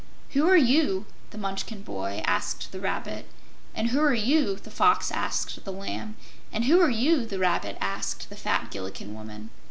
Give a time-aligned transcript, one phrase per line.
[0.31, 3.27] "Who are you?" the Munchkin boy asked the Rabbit;
[3.75, 6.15] and "Who are you?" the Fox asked the Lamb;
[6.51, 9.51] and "Who are you?" the Rabbit asked the fat Gillikin woman.